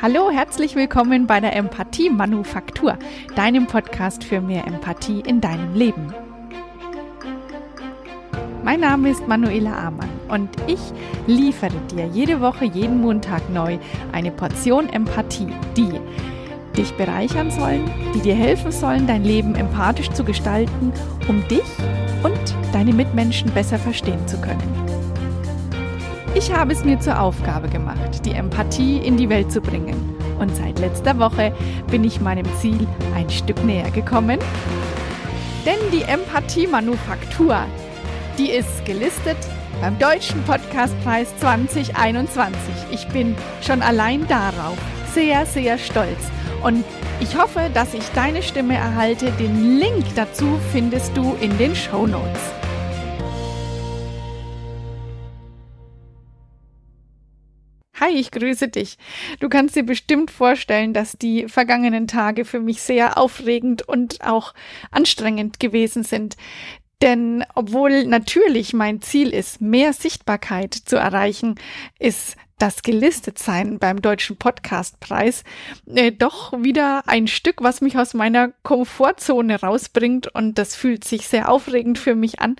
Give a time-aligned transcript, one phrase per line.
[0.00, 2.96] Hallo, herzlich willkommen bei der Empathie Manufaktur,
[3.34, 6.14] deinem Podcast für mehr Empathie in deinem Leben.
[8.62, 10.78] Mein Name ist Manuela Amann und ich
[11.26, 13.78] liefere dir jede Woche, jeden Montag neu
[14.12, 16.00] eine Portion Empathie, die
[16.76, 20.92] dich bereichern sollen, die dir helfen sollen, dein Leben empathisch zu gestalten,
[21.26, 21.66] um dich
[22.22, 24.87] und deine Mitmenschen besser verstehen zu können.
[26.34, 30.16] Ich habe es mir zur Aufgabe gemacht, die Empathie in die Welt zu bringen.
[30.38, 31.52] Und seit letzter Woche
[31.90, 34.38] bin ich meinem Ziel ein Stück näher gekommen.
[35.66, 37.58] Denn die Empathie-Manufaktur,
[38.38, 39.36] die ist gelistet
[39.80, 42.54] beim Deutschen Podcastpreis 2021.
[42.90, 44.78] Ich bin schon allein darauf
[45.12, 46.30] sehr, sehr stolz.
[46.62, 46.84] Und
[47.20, 49.32] ich hoffe, dass ich deine Stimme erhalte.
[49.32, 52.57] Den Link dazu findest du in den Show Notes.
[58.08, 58.96] Hi, ich grüße dich.
[59.38, 64.54] Du kannst dir bestimmt vorstellen, dass die vergangenen Tage für mich sehr aufregend und auch
[64.90, 66.36] anstrengend gewesen sind.
[67.02, 71.56] Denn obwohl natürlich mein Ziel ist, mehr Sichtbarkeit zu erreichen,
[71.98, 75.44] ist das Gelistetsein beim Deutschen Podcastpreis
[75.86, 81.28] äh, doch wieder ein Stück, was mich aus meiner Komfortzone rausbringt und das fühlt sich
[81.28, 82.56] sehr aufregend für mich an.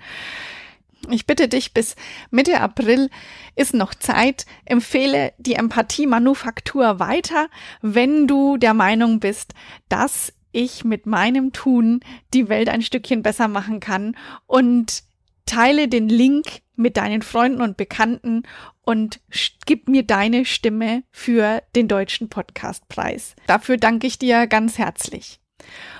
[1.11, 1.95] Ich bitte dich, bis
[2.31, 3.09] Mitte April
[3.55, 4.45] ist noch Zeit.
[4.65, 7.47] Empfehle die Empathie-Manufaktur weiter,
[7.81, 9.53] wenn du der Meinung bist,
[9.87, 11.99] dass ich mit meinem Tun
[12.33, 14.15] die Welt ein Stückchen besser machen kann
[14.47, 15.03] und
[15.45, 18.43] teile den Link mit deinen Freunden und Bekannten
[18.81, 19.19] und
[19.65, 23.35] gib mir deine Stimme für den deutschen Podcastpreis.
[23.47, 25.39] Dafür danke ich dir ganz herzlich.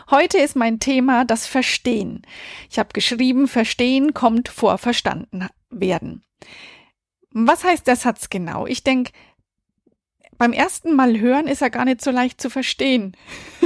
[0.10, 2.24] Heute ist mein Thema das Verstehen.
[2.70, 6.24] Ich habe geschrieben, Verstehen kommt vor Verstanden werden.
[7.32, 8.66] Was heißt der Satz genau?
[8.66, 9.12] Ich denke,
[10.38, 13.16] beim ersten Mal hören ist er gar nicht so leicht zu verstehen.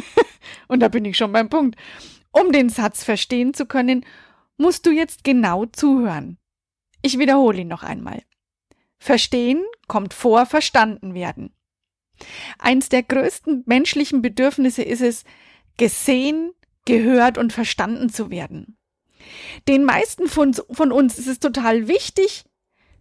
[0.67, 1.79] Und da bin ich schon beim Punkt.
[2.31, 4.05] Um den Satz verstehen zu können,
[4.57, 6.37] musst du jetzt genau zuhören.
[7.01, 8.23] Ich wiederhole ihn noch einmal.
[8.97, 11.53] Verstehen kommt vor verstanden werden.
[12.57, 15.25] Eins der größten menschlichen Bedürfnisse ist es,
[15.77, 16.51] gesehen,
[16.85, 18.77] gehört und verstanden zu werden.
[19.67, 22.45] Den meisten von, von uns ist es total wichtig,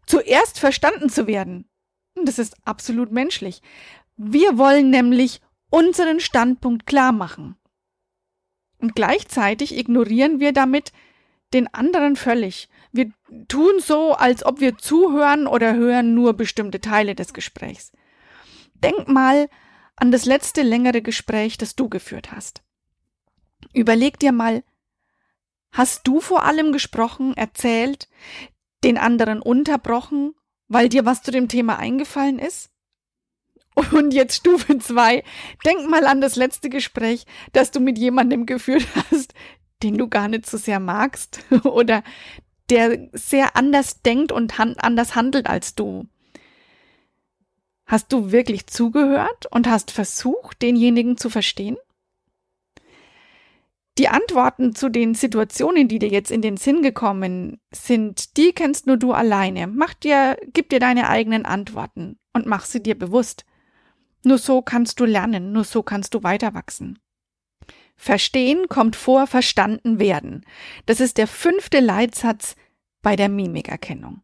[0.07, 1.69] zuerst verstanden zu werden.
[2.15, 3.63] Und das ist absolut menschlich.
[4.17, 5.41] Wir wollen nämlich
[5.71, 7.57] unseren Standpunkt klar machen.
[8.79, 10.93] Und gleichzeitig ignorieren wir damit
[11.55, 12.69] den anderen völlig.
[12.93, 13.11] Wir
[13.49, 17.93] tun so, als ob wir zuhören oder hören nur bestimmte Teile des Gesprächs.
[18.75, 19.49] Denk mal
[20.03, 22.65] an das letzte längere Gespräch, das du geführt hast.
[23.73, 24.65] Überleg dir mal,
[25.71, 28.09] hast du vor allem gesprochen, erzählt,
[28.83, 30.35] den anderen unterbrochen,
[30.67, 32.73] weil dir was zu dem Thema eingefallen ist?
[33.93, 35.23] Und jetzt Stufe zwei.
[35.65, 39.35] Denk mal an das letzte Gespräch, das du mit jemandem geführt hast,
[39.85, 42.03] den du gar nicht so sehr magst oder
[42.71, 46.09] der sehr anders denkt und han anders handelt als du.
[47.93, 51.77] Hast du wirklich zugehört und hast versucht, denjenigen zu verstehen?
[53.99, 58.87] Die Antworten zu den Situationen, die dir jetzt in den Sinn gekommen sind, die kennst
[58.87, 59.67] nur du alleine.
[59.67, 63.45] Mach dir, gib dir deine eigenen Antworten und mach sie dir bewusst.
[64.25, 66.99] Nur so kannst du lernen, nur so kannst du weiter wachsen.
[67.95, 70.47] Verstehen kommt vor verstanden werden.
[70.87, 72.57] Das ist der fünfte Leitsatz
[73.03, 74.22] bei der Mimikerkennung.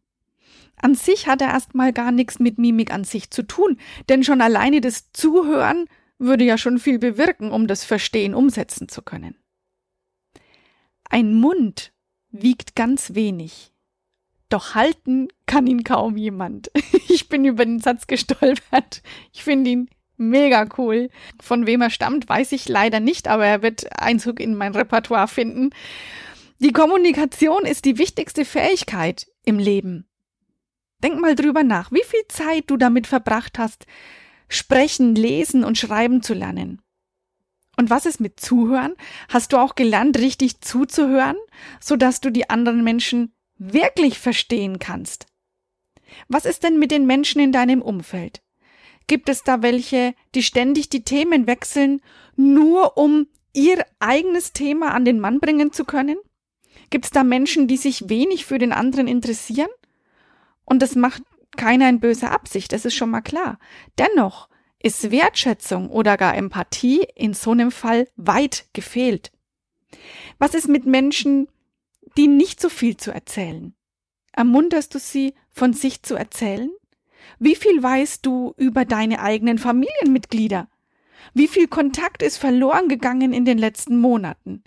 [0.81, 4.41] An sich hat er erstmal gar nichts mit Mimik an sich zu tun, denn schon
[4.41, 5.85] alleine das Zuhören
[6.17, 9.35] würde ja schon viel bewirken, um das Verstehen umsetzen zu können.
[11.09, 11.93] Ein Mund
[12.31, 13.73] wiegt ganz wenig,
[14.49, 16.71] doch halten kann ihn kaum jemand.
[17.11, 19.01] Ich bin über den Satz gestolpert.
[19.33, 21.09] Ich finde ihn mega cool.
[21.41, 25.27] Von wem er stammt, weiß ich leider nicht, aber er wird Einzug in mein Repertoire
[25.27, 25.71] finden.
[26.59, 30.08] Die Kommunikation ist die wichtigste Fähigkeit im Leben.
[31.03, 33.85] Denk mal drüber nach, wie viel Zeit du damit verbracht hast,
[34.49, 36.81] sprechen, lesen und schreiben zu lernen.
[37.77, 38.95] Und was ist mit Zuhören?
[39.29, 41.37] Hast du auch gelernt, richtig zuzuhören,
[41.79, 45.27] so dass du die anderen Menschen wirklich verstehen kannst?
[46.27, 48.41] Was ist denn mit den Menschen in deinem Umfeld?
[49.07, 52.01] Gibt es da welche, die ständig die Themen wechseln,
[52.35, 56.17] nur um ihr eigenes Thema an den Mann bringen zu können?
[56.89, 59.69] Gibt es da Menschen, die sich wenig für den anderen interessieren?
[60.69, 61.23] Und das macht
[61.57, 63.59] keiner in böser Absicht, das ist schon mal klar.
[63.97, 64.49] Dennoch
[64.81, 69.31] ist Wertschätzung oder gar Empathie in so einem Fall weit gefehlt.
[70.37, 71.47] Was ist mit Menschen,
[72.17, 73.73] die nicht so viel zu erzählen?
[74.31, 76.69] Ermunterst du sie, von sich zu erzählen?
[77.39, 80.69] Wie viel weißt du über deine eigenen Familienmitglieder?
[81.33, 84.63] Wie viel Kontakt ist verloren gegangen in den letzten Monaten?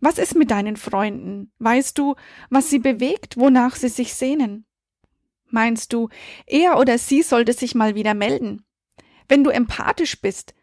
[0.00, 1.52] Was ist mit deinen Freunden?
[1.58, 2.16] Weißt du,
[2.50, 4.66] was sie bewegt, wonach sie sich sehnen?
[5.52, 6.08] Meinst du,
[6.46, 8.64] er oder sie sollte sich mal wieder melden?
[9.28, 10.54] Wenn du empathisch bist,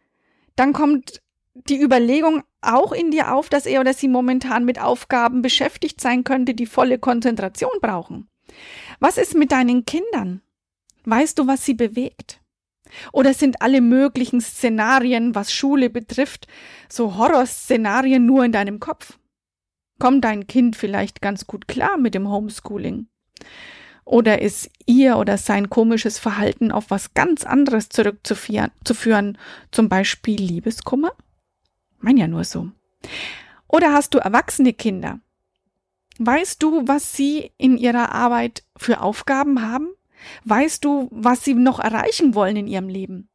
[0.56, 1.22] dann kommt
[1.54, 6.24] die Überlegung auch in dir auf, dass er oder sie momentan mit Aufgaben beschäftigt sein
[6.24, 8.30] könnte, die volle Konzentration brauchen.
[9.00, 10.42] Was ist mit deinen Kindern?
[11.06, 12.42] Weißt du, was sie bewegt?
[13.14, 16.48] Oder sind alle möglichen Szenarien, was Schule betrifft,
[16.90, 19.20] so Horrorszenarien nur in deinem Kopf?
[20.00, 23.08] Kommt dein Kind vielleicht ganz gut klar mit dem Homeschooling?
[24.10, 29.38] Oder ist ihr oder sein komisches Verhalten auf was ganz anderes zurückzuführen,
[29.72, 31.12] zum Beispiel Liebeskummer?
[32.00, 32.72] Mein ja nur so.
[33.68, 35.20] Oder hast du erwachsene Kinder?
[36.18, 39.90] Weißt du, was sie in ihrer Arbeit für Aufgaben haben?
[40.44, 43.30] Weißt du, was sie noch erreichen wollen in ihrem Leben?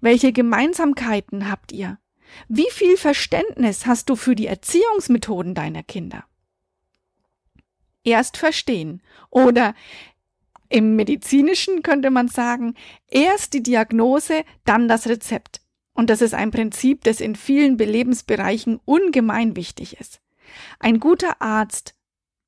[0.00, 1.98] Welche Gemeinsamkeiten habt ihr?
[2.46, 6.22] Wie viel Verständnis hast du für die Erziehungsmethoden deiner Kinder?
[8.04, 9.74] Erst verstehen oder
[10.70, 12.74] im medizinischen könnte man sagen,
[13.08, 15.60] erst die Diagnose, dann das Rezept.
[15.92, 20.20] Und das ist ein Prinzip, das in vielen Belebensbereichen ungemein wichtig ist.
[20.78, 21.94] Ein guter Arzt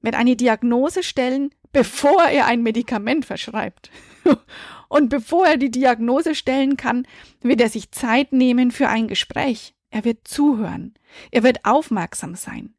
[0.01, 3.91] wird eine Diagnose stellen, bevor er ein Medikament verschreibt.
[4.89, 7.07] Und bevor er die Diagnose stellen kann,
[7.41, 9.75] wird er sich Zeit nehmen für ein Gespräch.
[9.91, 10.95] Er wird zuhören.
[11.31, 12.75] Er wird aufmerksam sein.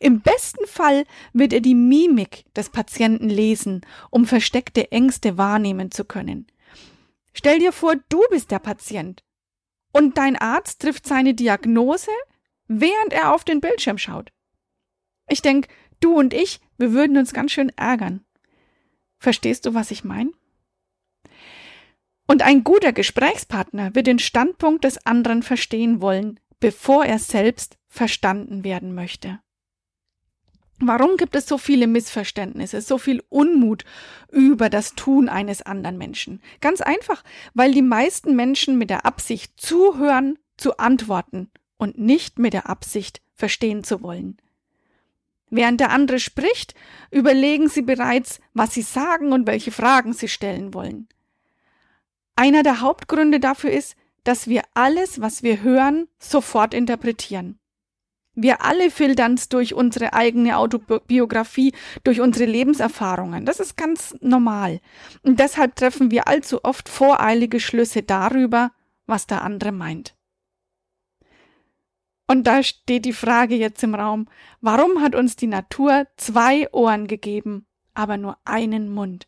[0.00, 6.04] Im besten Fall wird er die Mimik des Patienten lesen, um versteckte Ängste wahrnehmen zu
[6.04, 6.46] können.
[7.32, 9.22] Stell dir vor, du bist der Patient
[9.92, 12.10] und dein Arzt trifft seine Diagnose,
[12.66, 14.32] während er auf den Bildschirm schaut.
[15.28, 15.68] Ich denke,
[16.00, 18.24] du und ich, wir würden uns ganz schön ärgern.
[19.18, 20.32] Verstehst du, was ich meine?
[22.26, 28.64] Und ein guter Gesprächspartner wird den Standpunkt des anderen verstehen wollen, bevor er selbst verstanden
[28.64, 29.40] werden möchte.
[30.80, 33.84] Warum gibt es so viele Missverständnisse, so viel Unmut
[34.30, 36.40] über das Tun eines anderen Menschen?
[36.60, 42.52] Ganz einfach, weil die meisten Menschen mit der Absicht zuhören, zu antworten und nicht mit
[42.52, 44.36] der Absicht verstehen zu wollen.
[45.50, 46.74] Während der andere spricht,
[47.10, 51.08] überlegen sie bereits, was sie sagen und welche Fragen sie stellen wollen.
[52.36, 57.58] Einer der Hauptgründe dafür ist, dass wir alles, was wir hören, sofort interpretieren.
[58.40, 61.72] Wir alle filtern es durch unsere eigene Autobiografie,
[62.04, 63.44] durch unsere Lebenserfahrungen.
[63.44, 64.80] Das ist ganz normal.
[65.24, 68.70] Und deshalb treffen wir allzu oft voreilige Schlüsse darüber,
[69.06, 70.14] was der andere meint.
[72.28, 74.28] Und da steht die Frage jetzt im Raum,
[74.60, 79.26] warum hat uns die Natur zwei Ohren gegeben, aber nur einen Mund?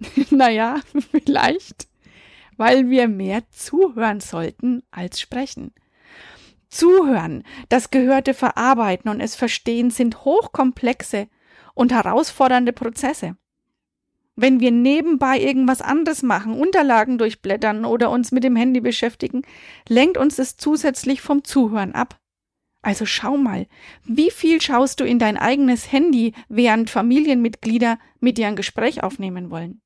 [0.30, 1.88] naja, vielleicht,
[2.58, 5.72] weil wir mehr zuhören sollten als sprechen.
[6.72, 11.28] Zuhören, das Gehörte verarbeiten und es verstehen sind hochkomplexe
[11.74, 13.36] und herausfordernde Prozesse.
[14.36, 19.42] Wenn wir nebenbei irgendwas anderes machen, Unterlagen durchblättern oder uns mit dem Handy beschäftigen,
[19.86, 22.18] lenkt uns es zusätzlich vom Zuhören ab.
[22.80, 23.66] Also schau mal,
[24.04, 29.50] wie viel schaust du in dein eigenes Handy, während Familienmitglieder mit dir ein Gespräch aufnehmen
[29.50, 29.82] wollen?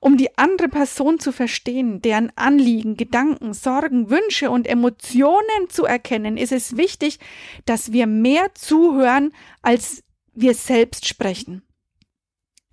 [0.00, 6.36] Um die andere Person zu verstehen, deren Anliegen, Gedanken, Sorgen, Wünsche und Emotionen zu erkennen,
[6.36, 7.18] ist es wichtig,
[7.64, 9.32] dass wir mehr zuhören,
[9.62, 10.02] als
[10.34, 11.62] wir selbst sprechen.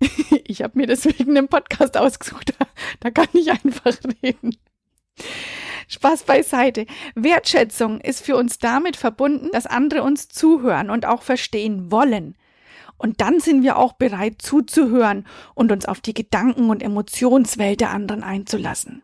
[0.44, 2.54] ich habe mir deswegen einen Podcast ausgesucht.
[3.00, 4.56] Da kann ich einfach reden.
[5.88, 6.86] Spaß beiseite.
[7.14, 12.36] Wertschätzung ist für uns damit verbunden, dass andere uns zuhören und auch verstehen wollen.
[12.98, 17.90] Und dann sind wir auch bereit zuzuhören und uns auf die Gedanken und Emotionswelt der
[17.90, 19.02] anderen einzulassen.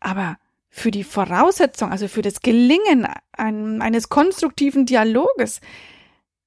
[0.00, 0.38] Aber
[0.70, 5.60] für die Voraussetzung, also für das Gelingen eines konstruktiven Dialoges,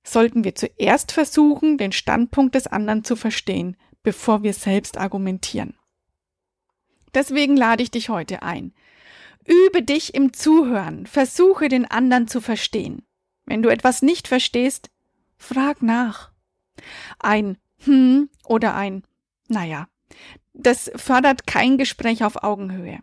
[0.04, 5.76] sollten wir zuerst versuchen, den Standpunkt des anderen zu verstehen, bevor wir selbst argumentieren.
[7.14, 8.74] Deswegen lade ich dich heute ein.
[9.46, 13.06] Übe dich im Zuhören, versuche den anderen zu verstehen.
[13.46, 14.90] Wenn du etwas nicht verstehst,
[15.38, 16.31] frag nach.
[17.20, 19.04] Ein hm oder ein
[19.52, 19.88] naja,
[20.54, 23.00] das fördert kein Gespräch auf Augenhöhe.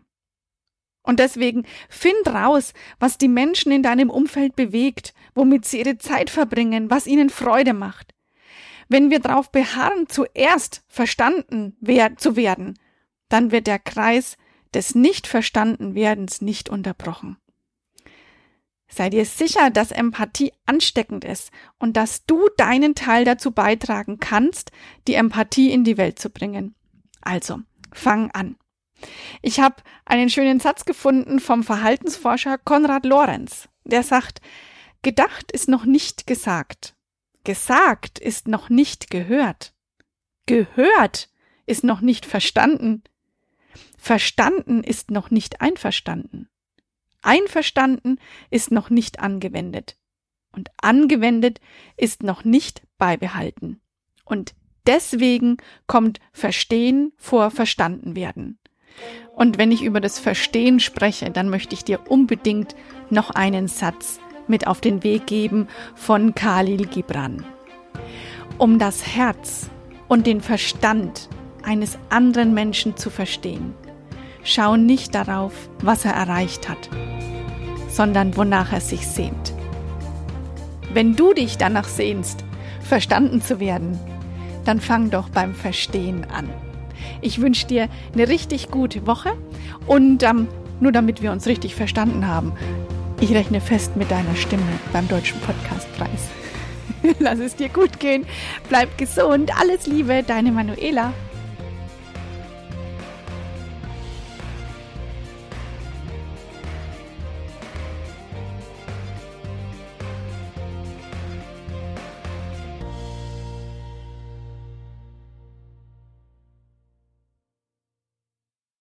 [1.03, 6.29] Und deswegen find raus, was die Menschen in deinem Umfeld bewegt, womit sie ihre Zeit
[6.29, 8.13] verbringen, was ihnen Freude macht.
[8.87, 11.77] Wenn wir darauf beharren, zuerst verstanden
[12.17, 12.77] zu werden,
[13.29, 14.35] dann wird der Kreis
[14.73, 17.37] des Nicht-Verstanden-Werdens nicht unterbrochen.
[18.89, 24.71] Sei dir sicher, dass Empathie ansteckend ist und dass du deinen Teil dazu beitragen kannst,
[25.07, 26.75] die Empathie in die Welt zu bringen.
[27.21, 28.55] Also, Fang an.
[29.41, 33.69] Ich habe einen schönen Satz gefunden vom Verhaltensforscher Konrad Lorenz.
[33.85, 34.41] Der sagt,
[35.01, 36.95] gedacht ist noch nicht gesagt.
[37.43, 39.73] Gesagt ist noch nicht gehört.
[40.45, 41.29] Gehört
[41.65, 43.03] ist noch nicht verstanden.
[43.97, 46.49] Verstanden ist noch nicht einverstanden.
[47.21, 49.97] Einverstanden ist noch nicht angewendet.
[50.51, 51.59] Und angewendet
[51.97, 53.81] ist noch nicht beibehalten.
[54.25, 55.57] Und deswegen
[55.87, 58.57] kommt Verstehen vor Verstanden werden.
[59.35, 62.75] Und wenn ich über das Verstehen spreche, dann möchte ich dir unbedingt
[63.09, 67.45] noch einen Satz mit auf den Weg geben von Khalil Gibran.
[68.57, 69.69] Um das Herz
[70.07, 71.29] und den Verstand
[71.63, 73.73] eines anderen Menschen zu verstehen,
[74.43, 76.89] schau nicht darauf, was er erreicht hat,
[77.89, 79.53] sondern wonach er sich sehnt.
[80.93, 82.43] Wenn du dich danach sehnst,
[82.81, 83.99] verstanden zu werden,
[84.65, 86.49] dann fang doch beim Verstehen an.
[87.21, 89.33] Ich wünsche dir eine richtig gute Woche
[89.87, 90.47] und ähm,
[90.79, 92.53] nur damit wir uns richtig verstanden haben,
[93.19, 96.29] ich rechne fest mit deiner Stimme beim Deutschen Podcastpreis.
[97.19, 98.25] Lass es dir gut gehen,
[98.69, 101.13] bleib gesund, alles Liebe, deine Manuela.